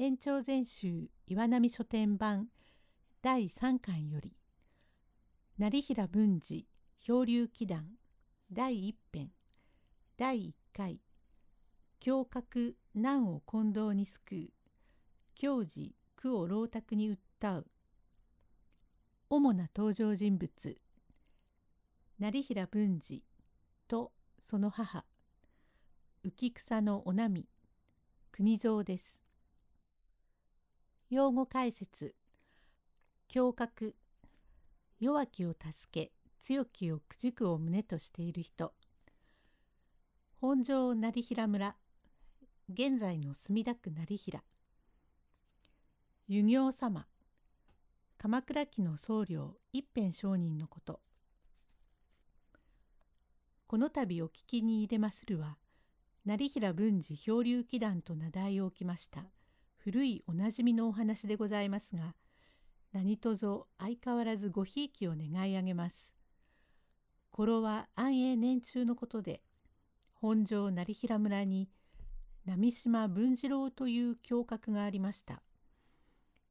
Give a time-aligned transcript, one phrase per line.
[0.00, 2.46] 延長全集岩波書店版
[3.20, 4.32] 第3巻より
[5.58, 6.68] 成平文治
[7.00, 7.84] 漂流祈願
[8.52, 9.30] 第1編
[10.16, 11.00] 第1回
[11.98, 14.48] 胸郭難を近藤に救う
[15.34, 17.10] 教示苦を老卓に
[17.42, 17.66] 訴う
[19.28, 20.78] 主な登場人物
[22.20, 23.24] 成平文治
[23.88, 25.04] とその母
[26.24, 27.48] 浮草のおなみ
[28.30, 29.27] 国蔵です。
[31.10, 32.14] 用語解説。
[33.34, 33.94] 胸郭
[35.00, 36.12] 弱きを助け。
[36.38, 38.74] 強きをくじくを胸としている人。
[40.38, 41.76] 本庄成平村
[42.70, 44.42] 現在の墨田区成平
[46.28, 47.06] 湯行様。
[48.18, 51.00] 鎌倉期の僧侶一辺上人のこと。
[53.66, 55.56] この度お聞きに入れまするは
[56.26, 59.24] 成平文治漂流祈願と名題を置きました。
[59.90, 62.14] 古いおなじみのお話でございますが
[62.92, 66.12] 何とぞ相変わらずごひいきを願い上げます。
[67.30, 69.40] 頃は安永年中のことで
[70.12, 71.70] 本庄成平村に
[72.44, 75.40] 波島文次郎という侠客がありました。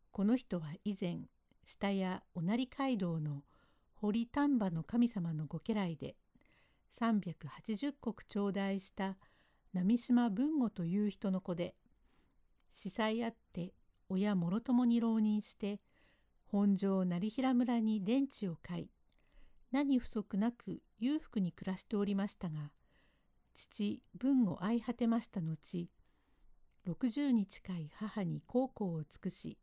[0.10, 1.20] この人は以前
[1.64, 3.44] 下屋お成街道の
[3.94, 6.16] 堀丹波の神様のご家来で
[6.92, 7.36] 380
[7.76, 7.94] 石
[8.28, 9.16] 頂戴した
[9.74, 11.76] 波島文吾という人の子で
[12.78, 13.74] 司祭あって
[14.08, 15.82] 親もろともに浪人して
[16.46, 18.90] 本庄成平村に電池を買い
[19.72, 22.70] 何不足なく裕福に暮らしておりましたが
[23.56, 25.88] 父文を愛果てました後
[26.88, 29.58] 60に近い母に孝行を尽くし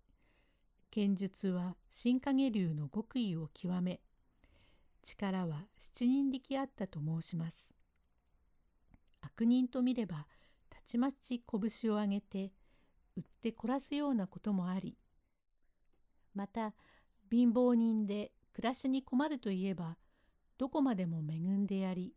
[0.90, 4.00] 剣術は新影流の極意を極め
[5.04, 7.72] 力は七人力あったと申します。
[9.20, 10.26] 悪人と見れば
[10.68, 12.50] たちまち拳を上げて
[13.16, 14.96] 売ってこらすようなこともあり
[16.34, 16.74] また
[17.30, 19.96] 貧乏人で暮らしに困るといえば
[20.58, 22.14] どこまでも恵んでやり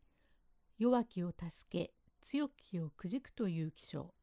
[0.77, 4.13] 弱きを助け強きをくじくという気象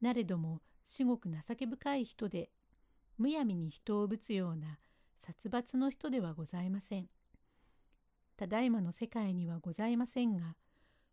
[0.00, 2.50] なれども至極情け深い人で
[3.18, 4.78] むやみに人をぶつような
[5.14, 7.06] 殺伐の人ではございません。
[8.36, 10.56] ただいまの世界にはございませんが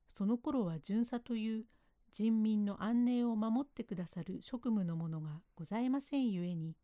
[0.07, 1.65] その頃は巡査という
[2.11, 6.75] 人民の安寧を守ってくださる職務の者がございませんゆえに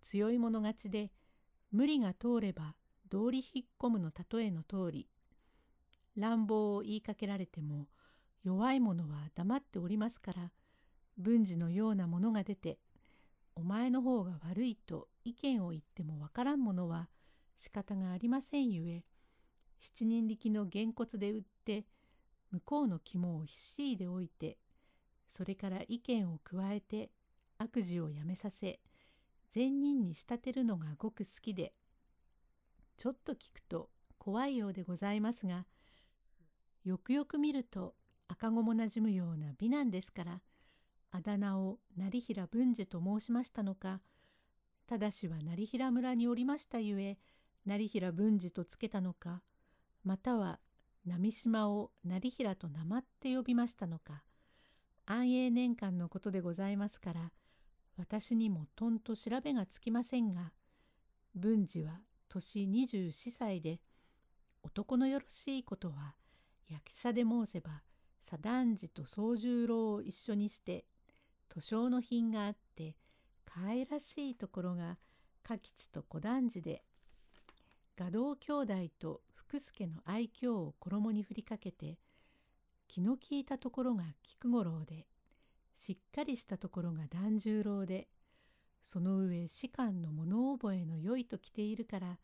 [0.00, 1.10] 強い者勝ちで
[1.70, 2.74] 無理が通れば
[3.08, 5.08] 道理引っ込むの例えの通り
[6.16, 7.88] 乱暴を言いかけられても
[8.42, 10.50] 弱い者は黙っておりますから
[11.16, 12.78] 文治のようなものが出て
[13.54, 17.08] お前の方が悪いと意見を言ってもわからんものは
[17.56, 19.04] 仕方がありませんゆえ
[19.80, 21.84] 七人力のげんこつで売って
[22.52, 24.58] 向こうの肝を必死で置いて
[25.28, 27.10] それから意見を加えて
[27.58, 28.80] 悪事をやめさせ
[29.50, 31.74] 善人に仕立てるのがごく好きで
[32.96, 35.66] ちょっと聞くと怖いようでございますが
[36.84, 37.94] よくよく見ると
[38.28, 40.40] 赤子もなじむような美男ですから
[41.10, 44.00] あだ名を成平文治と申しましたのか
[44.86, 47.18] ただしは成平村におりましたゆえ
[47.64, 49.42] 成平文治とつけたのか
[50.04, 50.58] または
[51.04, 54.22] 波島を成平と名まって呼びましたのか。
[55.10, 57.32] 安永年間のことでございますから
[57.96, 60.52] 私にもとんと調べがつきませんが
[61.34, 63.80] 文治は年24歳で
[64.62, 66.14] 男のよろしいことは
[66.68, 67.82] 役者で申せば
[68.20, 70.84] 左團次と宗十郎を一緒にして
[71.48, 72.94] 図書の品があって
[73.46, 74.98] 可愛らしいところが
[75.42, 76.82] 柿津と小団次で
[77.96, 81.96] 画道兄弟と福助の愛嬌を衣に振りかけて
[82.86, 85.06] 気の利いたところが菊五郎で
[85.74, 88.08] しっかりしたところが團十郎で
[88.82, 92.18] その上士官の物覚えの良いと来ているから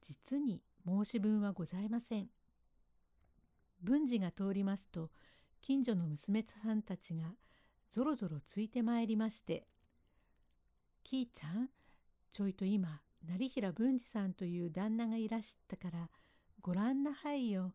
[0.00, 2.26] 実に申し分はございません。
[3.82, 5.10] 文治が通りますと
[5.60, 7.34] 近所の娘さんたちが
[7.90, 9.68] ぞろぞろついてまいりまして
[11.04, 11.70] 「きいちゃん
[12.32, 16.10] ちょいと今成平文治さんという旦那がいらしたから
[16.60, 17.72] ごらんなはいよ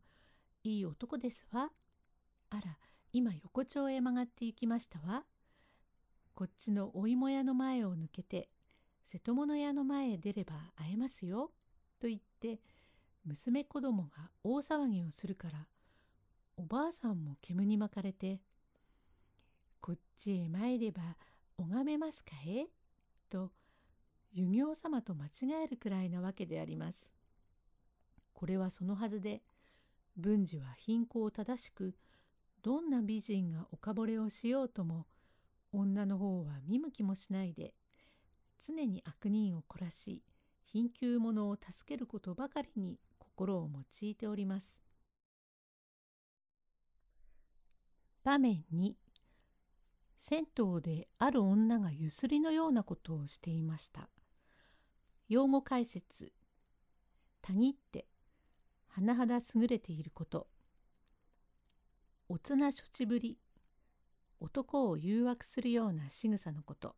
[0.63, 1.71] いい男ですわ」
[2.49, 2.77] あら
[3.11, 5.25] 今横丁へ曲がって行きましたわ。
[6.33, 8.49] こっちのお芋屋の前を抜けて
[9.01, 11.51] 瀬戸物屋の前へ出れば会えますよ。
[11.99, 12.59] と言って
[13.23, 15.67] 娘子供が大騒ぎをするから
[16.57, 18.41] おばあさんも煙に巻かれて
[19.81, 21.17] 「こっちへ参れば
[21.57, 22.67] 拝めますかえ?」
[23.29, 23.51] と
[24.33, 27.14] 湯行様と間違えるくらいなわけであります。
[28.35, 29.41] これはそのはずで
[30.17, 31.95] 文治は貧困を正しく
[32.61, 35.07] どんな美人がおかぼれをしようとも
[35.71, 37.73] 女の方は見向きもしないで
[38.61, 40.21] 常に悪人を凝らし
[40.65, 44.81] 貧窮者を助けることばかりに心を用いております。
[48.23, 48.93] 場面2
[50.17, 54.09] 銭湯である女がゆすりのようなことをしていました。
[55.29, 56.33] 用語解説
[57.41, 58.07] たぎって
[58.97, 60.47] 甚だ優れていること。
[62.29, 63.37] おつな処置ぶり。
[64.39, 66.95] 男を誘惑するような仕草のこと。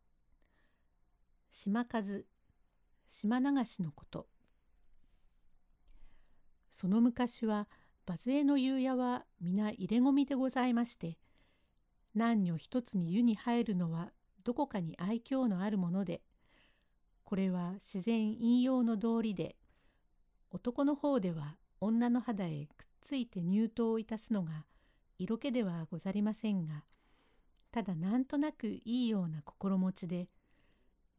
[1.50, 2.26] 島数。
[3.06, 4.28] 島流しのこと。
[6.70, 7.68] その昔は
[8.06, 11.18] バズエの夕夜は皆入れ込みでございまして
[12.14, 14.12] 男女一つに湯に入るのは
[14.44, 16.22] どこかに愛嬌のあるもので
[17.24, 19.56] これは自然引用の道理で
[20.50, 24.64] 男の方では女の肌へくっついて入刀をいたすのが
[25.18, 26.84] 色気ではござりませんが
[27.70, 30.28] ただなんとなくいいような心持ちで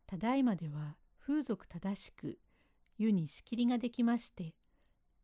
[0.07, 2.39] ただいまでは風俗正しく
[2.97, 4.53] 湯に仕切りができまして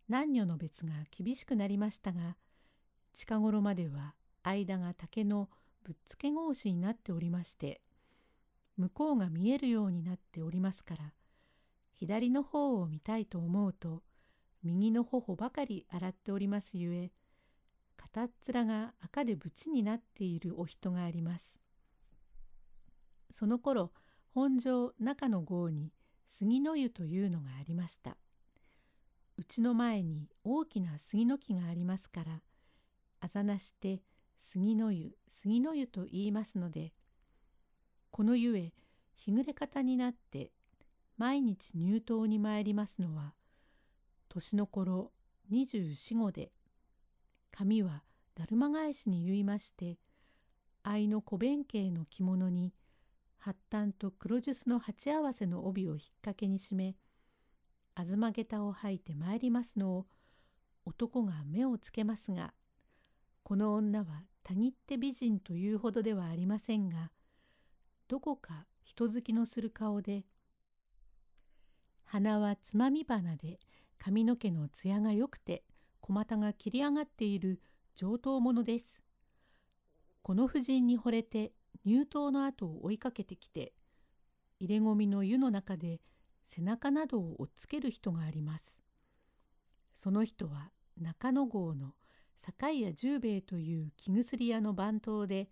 [0.09, 2.37] 男女の別が厳しくなりましたが
[3.13, 5.49] 近頃までは間が竹の
[5.83, 7.81] ぶっつけ格子になっておりまして
[8.77, 11.13] 向こうが見えるようになっておりますから
[11.93, 14.03] 左の方を見たいと思うと
[14.65, 17.12] 右の頬ばかり洗っておりますゆえ
[17.95, 21.59] 片っ面が赤で縁になっているお人があります。
[23.29, 23.91] その頃
[24.33, 25.91] 本庄中の郷に
[26.25, 28.17] 杉の湯というのがありました。
[29.38, 32.41] うちの前に大きな杉の木がありますから
[33.19, 34.01] あざなして
[34.38, 36.94] 杉の湯杉の湯と言いますので
[38.11, 38.73] このゆえ
[39.13, 40.51] 日暮れ方になって
[41.18, 43.33] 毎日入湯に参りますのは
[44.35, 45.13] 年の頃
[45.49, 46.51] 二十四五で
[47.51, 48.03] 髪は
[48.35, 49.97] だるま返しに結いまして
[50.83, 52.73] 愛の小弁慶の着物に
[53.37, 56.95] 八端と黒ジュスの鉢合わせの帯を引っ掛けに締め
[57.95, 60.05] 東下駄を履いて参りますのを
[60.85, 62.53] 男が目をつけますが
[63.43, 67.11] この女はたぎって美人というほどではありませんが
[68.09, 70.25] どこか人好きのする顔で
[72.03, 73.59] 鼻はつまみ花で
[73.97, 75.63] 髪の毛の艶が良くて
[76.01, 77.62] 小股が切り上がっている
[77.95, 79.01] 上等者です。
[80.21, 81.53] この婦人に惚れて
[81.83, 83.74] 入刀の後を追いかけてきて
[84.59, 86.01] 入れ込みの湯の中で
[86.44, 88.81] 背中などを追っつける人があります。
[89.94, 91.94] その人は中野郷の
[92.38, 95.50] 境屋十兵衛という木薬屋の番頭で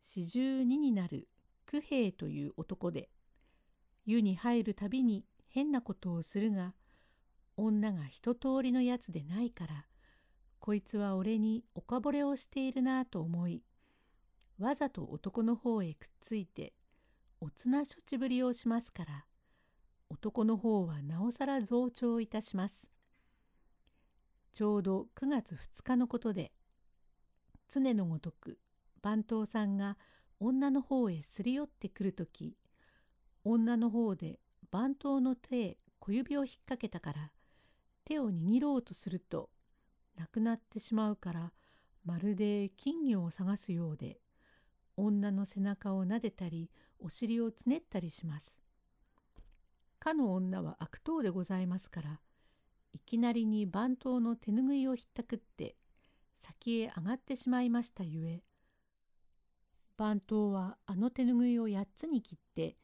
[0.00, 1.28] 四十二になる
[1.66, 3.08] 九兵衛という男で
[4.04, 6.74] 湯に入るたびに変なことをするが
[7.56, 9.86] 女が一通りのやつでないから
[10.58, 13.62] こいつは俺におかぼれをしているなと思い
[14.58, 16.72] わざと男の方へくっついて
[17.40, 19.24] おつな処置ぶりをしますから
[20.08, 22.88] 男の方はなおさら増長いたします。
[24.52, 26.52] ちょうど9月2日のことで
[27.68, 28.60] 常のごとく
[29.02, 29.98] 番頭さんが
[30.38, 32.56] 女の方へすり寄ってくるとき
[33.42, 34.38] 女の方で
[34.70, 37.32] 番頭の手へ小指を引っ掛けたから
[38.04, 39.50] 手を握ろうとすると
[40.16, 41.52] なくなってしまうから
[42.04, 44.20] まるで金魚を探すようで
[44.96, 46.70] 女の背中を撫でたり
[47.00, 48.58] お尻をつねったりします。
[50.04, 52.20] かの女は悪党でございますから
[52.92, 55.76] いきなりに番頭の手ぬぐいをひったくって
[56.34, 58.42] 先へ上がってしまいましたゆえ
[59.96, 62.76] 番頭はあの手ぬぐいを8つに切って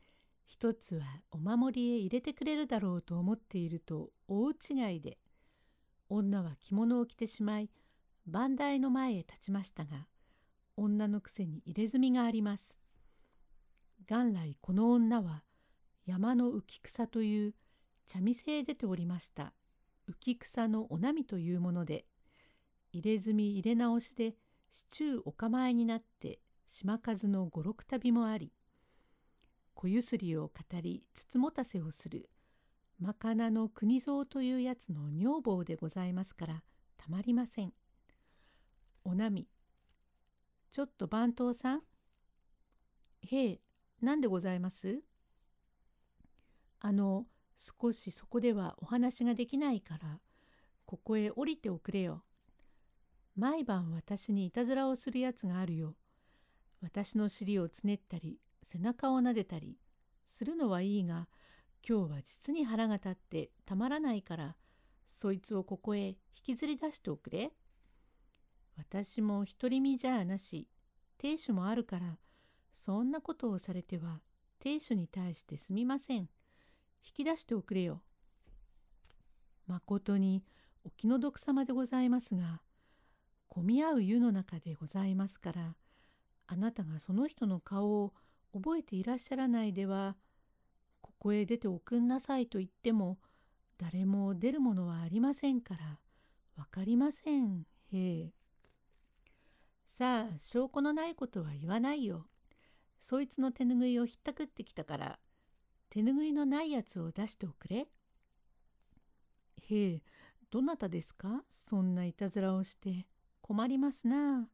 [0.50, 5.16] 一つはお守りへ入れてくれるだろうと思っていると大違いで
[6.08, 7.70] 女は着物を着てしまい
[8.26, 10.08] 番台の前へ立ちましたが
[10.76, 12.76] 女のくせに入れ墨があります。
[14.08, 15.44] 元来この女は
[16.04, 17.54] 山の浮草という
[18.06, 19.52] 茶店へ出ておりました
[20.10, 22.06] 浮草のお波というもので
[22.92, 24.34] 入れ墨入れ直しで
[24.68, 28.52] 市中お構いになって島数の五六旅もあり
[29.74, 32.28] 小ゆすりを語りつつもたせをする
[32.98, 36.62] まかなの国蔵というやつの女房でございますから
[36.98, 37.72] たまりません。
[39.04, 39.48] お波
[40.70, 41.82] ちょっと番頭さん
[43.22, 43.60] へえ
[44.02, 45.02] 何でございます？
[46.80, 50.20] あの少しそこではお話ができないから
[50.84, 52.22] ここへ降りておくれよ。
[53.36, 55.94] 毎晩私にいたずらをするやつがあるよ。
[56.82, 59.78] 私の尻をつねったり背中を撫でたり
[60.24, 61.28] するのはいいが
[61.86, 64.56] 今日は実に腹が立ってたまらないから
[65.06, 67.52] そいつをここへ引きずり出しておくれ。
[68.76, 70.68] 私も独り身じゃあなし
[71.18, 72.18] 亭主もあるから
[72.72, 74.20] そんなことをされては
[74.58, 76.20] 亭主に対してすみません。
[76.20, 76.28] 引
[77.14, 78.02] き出しておくれよ。
[79.66, 80.44] まことに
[80.84, 82.60] お気の毒様でございますが、
[83.48, 85.76] 混み合う湯の中でございますから、
[86.46, 88.12] あなたがその人の顔を
[88.52, 90.16] 覚えていらっしゃらないでは、
[91.00, 93.18] ここへ出ておくんなさいと言っても、
[93.78, 95.98] 誰も出るものはありませんから、
[96.56, 98.32] わかりません、へえ。
[99.86, 102.26] さあ、証拠のないことは言わないよ。
[102.98, 105.18] そいつの手ぬぐいをひったくってきたから、
[105.88, 107.88] 手ぬぐいのないやつを出しておくれ。
[109.62, 110.02] へえ、
[110.50, 111.44] どなたですか？
[111.50, 113.06] そんないたずらをして
[113.40, 114.48] 困りますな。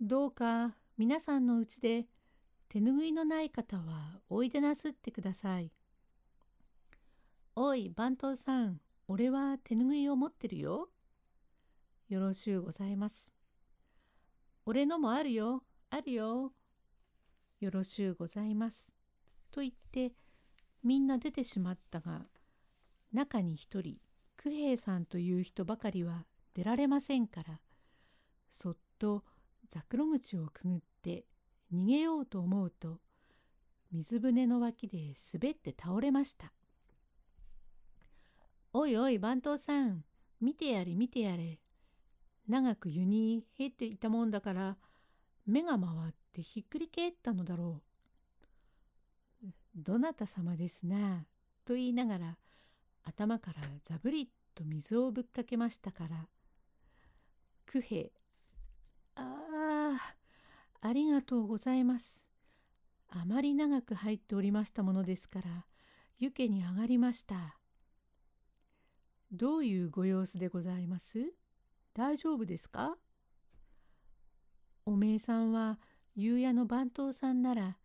[0.00, 2.06] どうか皆さんのうちで
[2.68, 5.72] 手ぬぐいのない方はおいでなすってください。
[7.56, 10.90] おい、番頭さん、俺は手ぬぐいを持ってるよ。
[12.08, 13.32] よろしゅうございます。
[14.66, 16.52] 俺のもあるよ、あるよ。
[17.60, 18.92] よろしゅうございます。
[19.50, 20.12] と言って
[20.82, 22.26] みんな出てしまったが
[23.12, 23.96] 中に一人
[24.36, 27.60] 九平さんという人ばかりは出られませんから
[28.50, 29.24] そっと
[29.70, 31.24] ざくろ口をくぐって
[31.72, 32.98] 逃げようと思うと
[33.92, 36.52] 水舟の脇で滑って倒れました。
[38.72, 40.04] おいおい番頭さん
[40.40, 41.58] 見てやれ見てやれ
[42.46, 44.76] 長く湯に入っていたもんだから
[45.46, 47.82] 目が回ってひっくり返ったのだろ
[49.42, 49.48] う。
[49.74, 51.24] どなた様ですな
[51.64, 52.38] と言いながら
[53.04, 56.28] 頭からざぶりと水をぶっかけましたから
[57.64, 58.08] 九平
[59.14, 59.22] あ
[59.94, 60.14] あ
[60.80, 62.26] ありがとうございます。
[63.10, 65.66] あまり長く入っておりましたものですから
[66.18, 67.56] 湯気に上がりました。
[69.32, 71.32] どういうご様子でございます？
[71.94, 72.96] 大丈夫ですか？
[74.86, 75.78] おめえさんは
[76.14, 77.76] 夕夜の番頭さんなら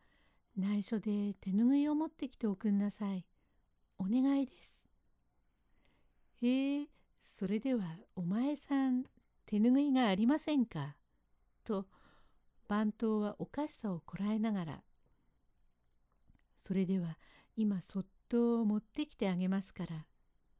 [0.55, 3.25] 内緒で手ぬぐいを持ってきておくんなさい。
[3.97, 4.83] お願いです。
[6.41, 6.87] へえ、
[7.21, 9.03] それではお前さん
[9.45, 10.95] 手ぬぐいがありませんか？
[11.63, 11.87] と
[12.67, 14.83] 番頭はおかしさをこらえながら
[16.57, 17.17] それでは
[17.55, 20.05] 今そっと持ってきてあげますから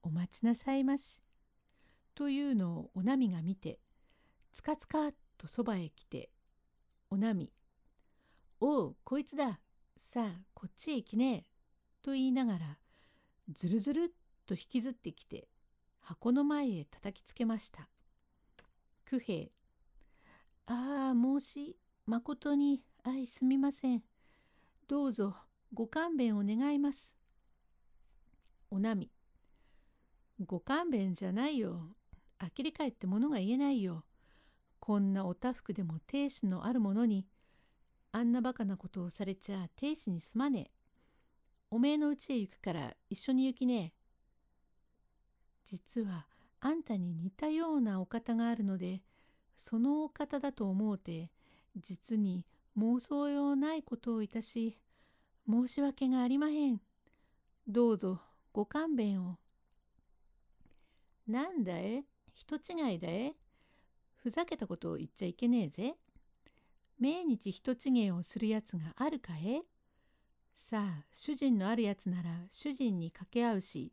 [0.01, 1.23] お待ちなさいまし。
[2.15, 3.79] というのをおなみが見て
[4.51, 6.29] つかつかっとそばへ来て
[7.09, 7.51] おなみ
[8.59, 9.59] おうこいつだ
[9.97, 11.45] さあこっちへ行きねえ
[12.03, 12.77] と言いながら
[13.51, 14.07] ずるずるっ
[14.45, 15.47] と引きずってきて
[16.01, 17.89] 箱の前へ叩きつけました。
[19.05, 19.49] 九平
[20.65, 24.03] ああ申しまことに愛すみません。
[24.89, 25.35] どうぞ
[25.73, 27.15] ご勘弁を願います。
[28.69, 29.09] おなみ
[30.45, 31.95] ご勘弁じゃないよ。
[32.39, 34.03] 呆り返ってものが言えないよ。
[34.81, 37.25] こんなおたふくでも亭主のあるものに、
[38.11, 40.71] あんなバカなことをされちゃ亭主にすまねえ。
[41.71, 44.03] おめえの家へ行くから一緒に行きねえ。
[45.63, 46.27] 実は
[46.59, 49.01] あんたに似たようなお方があるので、
[49.55, 51.31] そのお方だと思うて、
[51.75, 52.45] 実に
[52.77, 54.77] 妄想用ないことをいたし、
[55.49, 56.81] 申し訳がありまへん。
[57.67, 58.19] どうぞ
[58.51, 59.37] ご勘弁を。
[61.27, 62.03] なんだえ？
[62.33, 63.33] 人違いだえ？
[64.15, 65.95] ふざけたことを言っちゃいけねえぜ。
[66.99, 69.61] 命日人違いをするやつがあるかえ？
[70.55, 73.91] さあ、主人のあるやつなら主人に掛け合うし、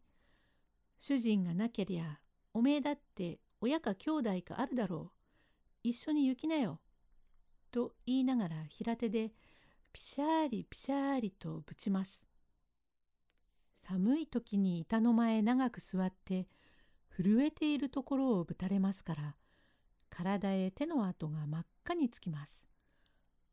[0.99, 2.21] 主人がなけりゃ、
[2.53, 5.11] おめえだって親か兄弟かあるだろう。
[5.83, 6.79] 一緒に行きなよ。
[7.71, 9.31] と言いながら平手で
[9.93, 12.25] ピシャーリピシャーリとぶちます。
[13.81, 16.47] 寒い時に板の前長く座って
[17.17, 19.37] 震えているところをぶたれますから
[20.11, 22.69] 体へ手の跡が真っ赤につきます。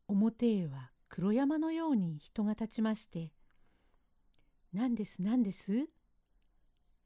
[0.06, 3.32] 表へは黒山のように人が立ちまして
[4.72, 5.88] 「何です何です?」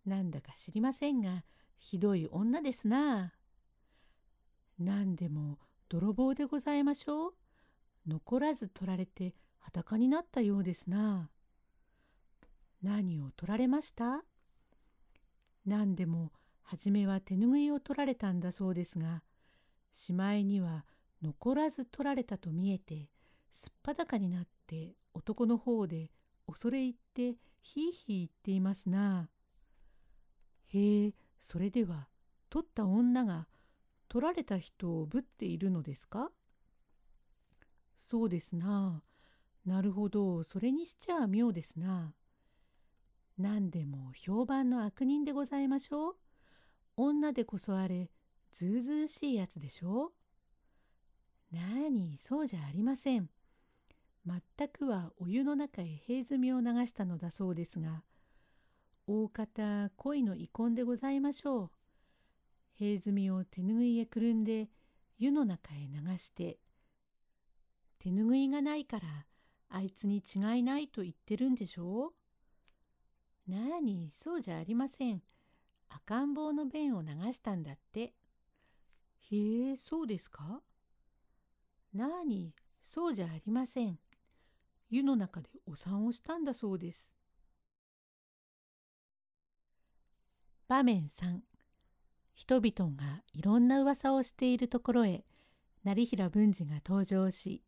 [0.04, 1.44] なんだか知りませんが
[1.78, 3.34] ひどい女ですな。
[4.78, 5.58] 何でも
[5.92, 7.34] 泥棒でございましょう。
[8.06, 11.28] 残らず取られて裸になったようですな。
[12.82, 14.24] 何を取られました？
[15.66, 16.32] 何でも
[16.62, 19.22] 初めは手ぬぐいを取られたんだそうですが
[19.92, 20.86] しまいには
[21.22, 23.10] 残らず取られたと見えて
[23.50, 26.10] すっぱだかになって男の方で
[26.46, 29.28] 恐れ入ってひいひい言っていますな。
[30.68, 32.08] へえそれでは
[32.48, 33.46] 取った女が
[34.12, 36.30] 取られた人をぶっているのですか？
[37.96, 39.02] そうですな。
[39.64, 42.12] なるほどそれにしちゃ妙ですな。
[43.38, 46.16] 何でも評判の悪人でございましょう。
[46.98, 48.10] 女でこそあれ
[48.50, 50.12] ずうずうしいやつでしょ
[51.50, 51.56] う。
[51.56, 53.30] なにそうじゃありません。
[54.26, 58.02] 全くはお湯の中へ平積みを流したのだそうですが、
[59.06, 61.70] 大方恋の遺恨でございましょう。
[62.74, 64.68] 平積みを手ぬぐいへくるんで
[65.18, 66.58] 湯の中へ流して、
[67.98, 69.26] 手ぬぐいがないから
[69.68, 72.12] あいつに違いないと言ってるんでしょ
[73.48, 73.50] う？
[73.50, 75.22] なに、そうじゃありません。
[75.88, 78.14] 赤ん坊の便を流したんだって。
[79.30, 80.60] へえ、そうですか？
[81.94, 83.98] なに、そうじゃありません。
[84.90, 87.12] 湯の中でお産をしたんだそうです。
[90.68, 91.40] 場面3
[92.34, 95.24] 人々がいろんな噂をしているところへ
[95.84, 97.62] 成平文治が登場し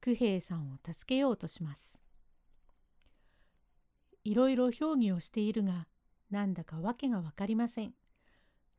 [0.00, 1.98] 九兵衛さんを助けようとします。
[4.22, 5.86] いろいろ評議をしているが
[6.30, 7.94] なんだか訳が分かりません。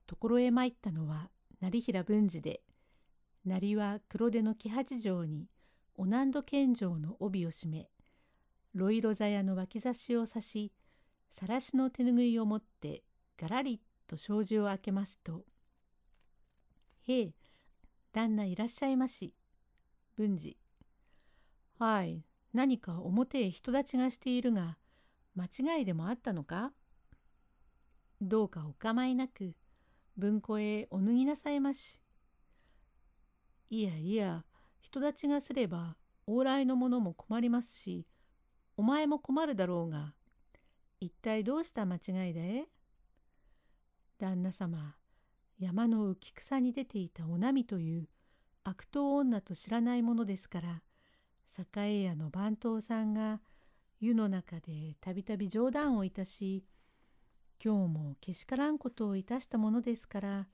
[0.07, 1.29] ところへ参ったのは
[1.61, 2.61] 成平文治で
[3.43, 5.47] 成は黒手の木八条に
[5.95, 7.89] お南土献上の帯を締め
[8.73, 10.71] ロイロ座屋の脇差しを差し
[11.29, 13.03] さらしの手ぬぐいを持って
[13.37, 15.45] がらりと障子を開けますと
[17.07, 17.33] 「へえ
[18.11, 19.33] 旦那いらっしゃいまし
[20.15, 20.57] 文治
[21.77, 24.77] はい何か表へ人立ちがしているが
[25.35, 26.73] 間違いでもあったのか
[28.21, 29.53] どうかお構いなく
[30.17, 31.99] 文庫へお脱ぎなさいまし。
[33.69, 34.45] いやいや
[34.79, 35.97] 人立ちがすれば
[36.27, 38.05] 往来の者も困りますし
[38.77, 40.13] お前も困るだろうが
[40.99, 42.67] 一体どうした間違いだえ
[44.19, 44.95] 旦那様
[45.59, 48.09] 山の浮草に出ていたおなみという
[48.63, 50.81] 悪党女と知らないものですから
[51.77, 53.41] 栄屋の番頭さんが
[53.99, 56.65] 湯の中でたびたび冗談をいたし
[57.63, 60.47] 今日もけしからんことをいたしたものですから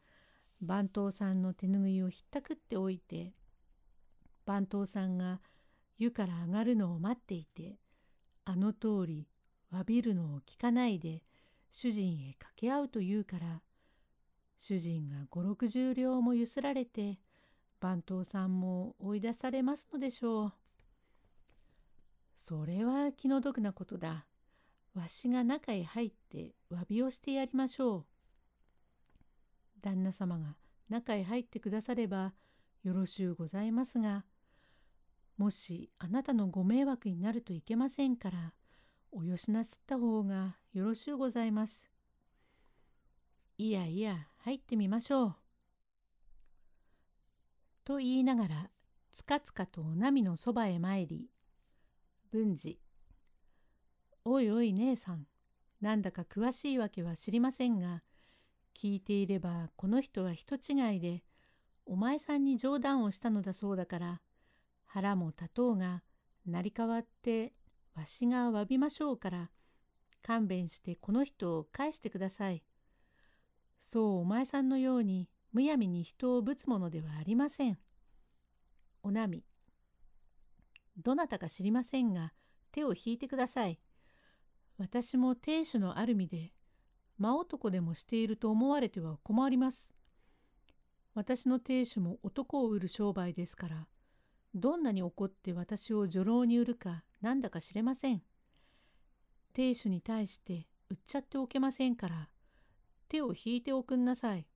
[0.61, 3.33] 番頭さんの手ぬぐいをひったくっておいて
[4.45, 5.39] 番頭さんが
[5.97, 7.79] 湯から上がるのを待っていて
[8.45, 9.27] あの通り
[9.73, 11.23] 詫びるのを聞かないで
[11.71, 13.61] 主人へ掛け合うと言うから
[14.57, 17.17] 主人が五六十両もゆすられて
[17.79, 20.53] 番頭さんも追い出されますのでしょう。
[22.35, 24.27] それは気の毒なことだ。
[24.93, 28.05] わしが中へ入って詫びをしてやりましょう。
[29.81, 30.57] 旦那様が
[30.89, 32.33] 中へ入ってくだされば
[32.83, 34.25] よろしゅうございますが、
[35.37, 38.53] もしあなたのご迷惑になるといけませんから、
[39.11, 41.91] およしなすった方がよろしゅうございます。
[43.57, 45.35] いやいや、入ってみましょう。
[47.83, 48.69] と言いながら、
[49.11, 51.29] つかつかとお波のそばへ参り、
[52.31, 52.79] 文治、
[54.23, 55.27] おいおい姉さん、
[55.81, 58.01] なんだか詳しいわけは知りませんが、
[58.73, 61.25] 聞いていればこの人は人違いで、
[61.85, 64.21] お前さんに冗談をしたのだそうだから、
[64.85, 66.01] 腹も立とうが、
[66.45, 67.51] 成り代わって
[67.93, 69.51] わしが詫びましょうから、
[70.21, 72.63] 勘弁してこの人を返してください。
[73.79, 77.77] そうお前さんのようにむやみに人をぶつものではありません。
[79.03, 79.43] おなみ。
[80.97, 82.33] どなたか知りませんが、
[82.71, 83.79] 手を引いてください。
[84.77, 86.53] 私も亭主のある身で、
[87.17, 89.91] 真男でもしていると思われては困ります。
[91.13, 93.87] 私の亭主も男を売る商売ですから、
[94.53, 98.21] どんなに怒って私を女郎に売るかなんだか知れません。
[99.51, 102.29] 亭主に対して売っちゃっておけませんから、
[103.07, 104.47] 手を引いておくんなさい。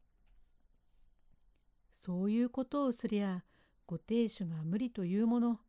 [1.91, 3.43] そういうことをすりゃ、
[3.86, 5.60] ご亭主が無理というもの、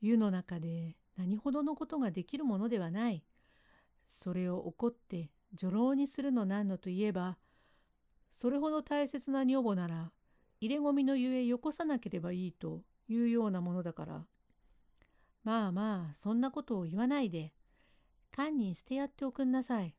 [0.00, 3.24] 湯の中で何ほどのことができるものではない。
[4.06, 7.38] それを怒って女郎にするのなんのといえば、
[8.30, 10.12] それほど大切な女房なら、
[10.60, 14.26] 入れ込みのゆえよこさなければいいというようなものだから。
[15.44, 17.52] まあまあ、そんなことを言わないで、
[18.38, 19.96] 堪忍してやっておくんなさい。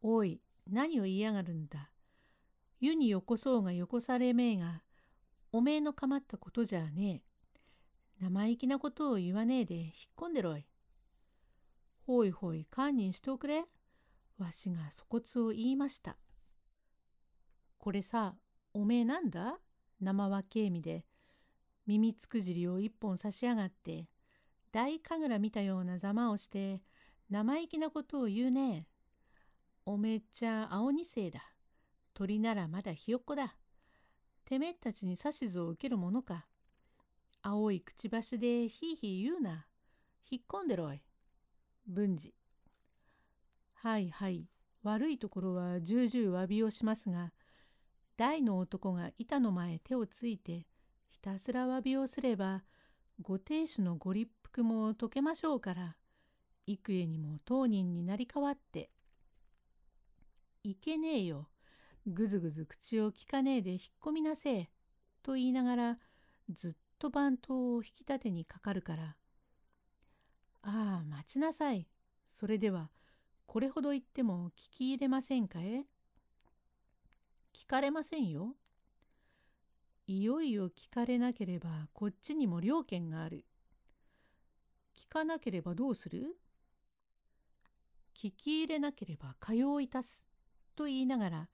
[0.00, 1.90] おい、何を言いやがるんだ。
[2.78, 4.84] 湯によこそうがよこされめえが、
[5.50, 7.24] おめえのかまったことじゃね
[8.20, 8.24] え。
[8.24, 10.64] 生意気なことを言わねえで引っ込んでろい。
[12.06, 13.64] ほいほい堪忍しておくれ。
[14.38, 16.16] わしが粗骨を言いました。
[17.78, 18.36] これさ、
[18.72, 19.58] おめえなんだ？
[20.00, 21.06] 生はけいみで、
[21.88, 24.06] 耳つくじりを一本差し上がって、
[24.72, 26.82] 大神楽見たようなざまをして、
[27.30, 28.86] 生意気なことを言うね。
[29.84, 31.40] おめえちゃ青二世だ。
[32.14, 33.56] 鳥ならまだひよっこだ。
[34.44, 36.46] てめえたちに指図を受けるものか。
[37.42, 39.66] 青いくちばしでひいひい言うな。
[40.30, 41.02] 引っ込んでろい。
[41.86, 42.34] 文治。
[43.74, 44.48] はいはい、
[44.82, 47.32] 悪いところは重々詫びをしますが、
[48.16, 50.66] 大の男が板の前手をついて、
[51.08, 52.64] ひたすら詫びをすれば、
[53.20, 55.96] ご亭主のご立腹も解けましょうから、
[56.66, 58.90] 幾重にも当人になり代わって。
[60.62, 61.48] いけねえよ。
[62.06, 64.70] ぐずぐず口をきかねえで引っ込みなせえ。
[65.22, 65.98] と言いながら、
[66.48, 69.16] ずっと番頭を引き立てにかかるから。
[70.62, 71.86] ああ、待ちなさい。
[72.26, 72.90] それでは、
[73.46, 75.84] これほど言っても聞き入れませんかえ？
[77.52, 78.54] 聞かれませんよ。
[80.06, 83.44] いよいよ聞かれなければこっちにも了見がある。
[84.98, 86.36] 聞かなければどうする？
[88.14, 90.24] 聞き入れなければかよういたす。
[90.74, 91.48] と言いながら、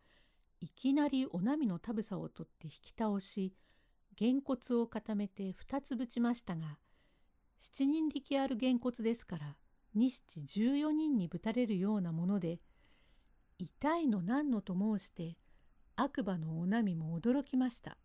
[0.61, 3.53] いきなりお波のたぶさを取って引き倒し、
[4.17, 6.79] げんこつを固めて二つぶちましたが、
[7.59, 9.57] 七人力あるげんこつですから、
[9.95, 12.61] 二七十四人にぶたれるようなもので、
[13.59, 15.37] 痛いの何のと申して、
[15.97, 17.99] 悪馬のお波も驚きました。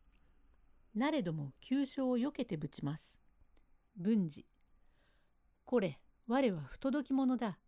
[0.95, 3.19] なれども急所をよけてぶちます。
[3.95, 4.45] 文治。
[5.67, 7.59] これ、我は不届き者だ。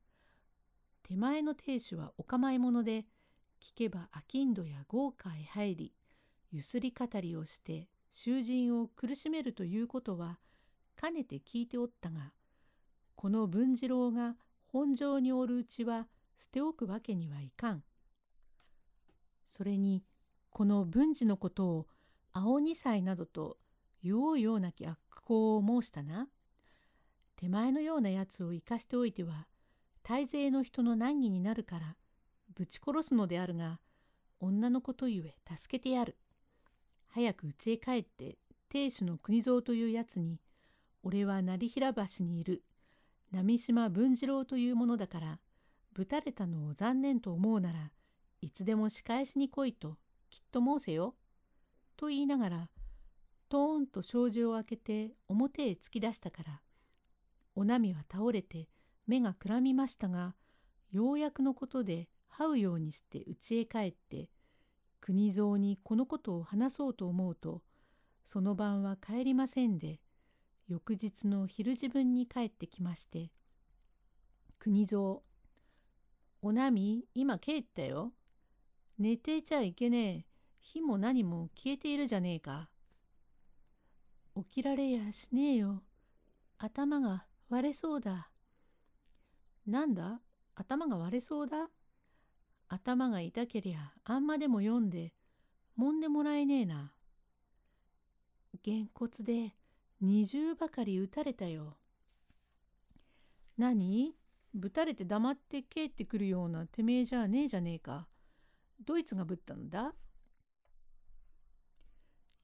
[1.04, 3.04] 手前の亭主はお構い者で、
[3.60, 5.94] 聞けば商人や豪華へ入り、
[6.50, 10.40] ゆすり語りをして囚人を苦しめるということは、
[10.96, 12.32] かねて聞いておったが、
[13.16, 16.08] この文次郎が本城におるうちは
[16.38, 17.84] 捨ておくわけにはいかん。
[19.46, 20.06] それに、
[20.52, 21.88] この文治のことを
[22.32, 23.58] 青二歳などと
[24.02, 26.30] ようようなき悪行を申したな。
[27.39, 29.47] 手前のようなやつを生かしておいては
[30.04, 31.95] 大勢の人の難儀になるから
[32.54, 33.80] ぶち殺すのであるが
[34.41, 36.17] 女のことゆえ助けてやる。
[37.08, 40.41] 早く家へ帰って亭主の国蔵というやつに
[41.02, 42.62] 俺は成平橋にいる
[43.32, 45.39] 波島文次郎というものだから
[45.93, 47.91] ぶたれたのを残念と思うなら
[48.41, 49.95] いつでも仕返しに来いと
[50.30, 51.15] きっと申せよ。
[51.95, 52.69] と言いながら
[53.47, 56.62] トーンと障子を開けて表へ突き出したから
[57.60, 58.69] お波は倒れて
[59.06, 60.34] 目がくらみましたが
[60.93, 64.30] ようやくのことで這うようにして家へ帰って
[65.02, 67.62] 国蔵にこのことを話そうと思うと
[68.24, 70.00] その晩は帰りませんで
[70.69, 73.30] 翌日の昼時分に帰ってきまして
[74.58, 75.17] 「国蔵
[76.41, 78.13] お波今帰ったよ。
[78.98, 80.26] 寝てちゃいけねえ。
[80.62, 82.69] 火も何も消えているじゃねえか。
[84.38, 85.84] 起きられやしねえよ。
[86.58, 88.30] 頭が割れそうだ。
[89.66, 90.22] なんだ？
[90.56, 91.70] 頭が割れそうだ？
[92.68, 95.14] 頭が痛けりゃあんまでも読んで、
[95.76, 96.94] もんでもらえねえな。
[98.62, 99.56] げんこつで
[100.02, 101.78] 二重ばかり打たれたよ。
[103.58, 104.16] 何？
[104.54, 108.08] ぶたれて黙って帰ってくるようなてめえじゃねえじゃねえか。
[108.86, 109.94] ドイツがぶったのだ？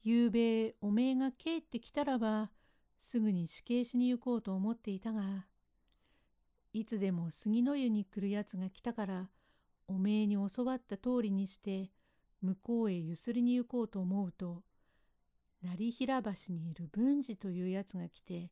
[0.04, 2.52] ゆうべおめえが帰ってきたらば
[2.98, 5.46] すぐに死刑しに行こうと思っていたが
[6.74, 9.30] いつでも杉の湯に来るやつが来たから
[9.88, 11.92] おめえに教わった通りにして
[12.42, 14.64] 向こうへゆすりに行こうと思うと
[15.62, 18.52] 成平橋にいる文治というやつが来て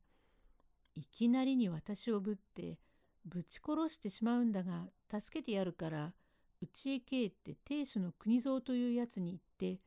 [0.96, 2.80] いきなりに私をぶって
[3.26, 6.14] ぶち殺してしまうんだが助けてやるから
[6.62, 9.82] 家へ帰って亭主の国蔵というやつに言って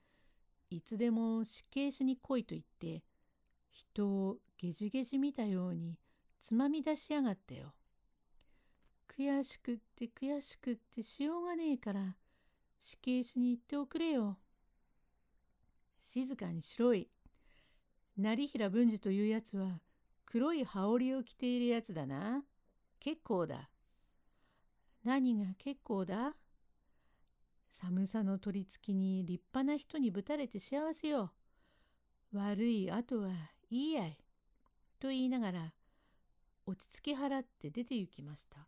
[0.70, 3.04] いつでも死刑しに来いと言って、
[3.70, 5.98] 人をゲジゲジ見たように
[6.40, 7.74] つまみ出しやがったよ。
[9.08, 12.16] 悔しくって悔しくってしようがねえから、
[12.78, 14.38] 死刑しに行っておくれよ。
[15.98, 17.08] 静かにしろい。
[18.16, 19.80] 成平文治というやつは
[20.24, 22.44] 黒い羽織を着ているやつだな。
[22.98, 23.70] 結構だ。
[25.04, 26.34] 何が結構だ？
[27.70, 31.32] 寒さの取り付きに立派な人にぶたれて幸せよ。
[32.32, 33.30] 悪い後は
[33.70, 34.18] いいやい。
[34.98, 35.72] と言いながら
[36.66, 38.58] 落ち着き払って出て行きました。